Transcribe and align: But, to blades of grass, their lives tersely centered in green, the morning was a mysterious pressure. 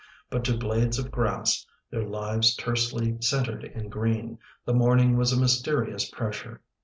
But, 0.31 0.43
to 0.45 0.57
blades 0.57 0.97
of 0.97 1.11
grass, 1.11 1.63
their 1.91 2.01
lives 2.03 2.55
tersely 2.55 3.17
centered 3.21 3.63
in 3.63 3.87
green, 3.89 4.39
the 4.65 4.73
morning 4.73 5.15
was 5.15 5.31
a 5.31 5.39
mysterious 5.39 6.09
pressure. 6.09 6.63